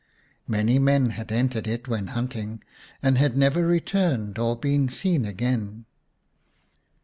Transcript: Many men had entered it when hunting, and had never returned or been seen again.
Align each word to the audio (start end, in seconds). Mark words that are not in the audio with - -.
Many 0.47 0.79
men 0.79 1.11
had 1.11 1.31
entered 1.31 1.67
it 1.67 1.87
when 1.87 2.07
hunting, 2.07 2.63
and 3.03 3.19
had 3.19 3.37
never 3.37 3.63
returned 3.63 4.39
or 4.39 4.55
been 4.55 4.89
seen 4.89 5.25
again. 5.25 5.85